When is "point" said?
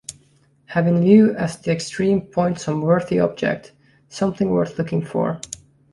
2.21-2.59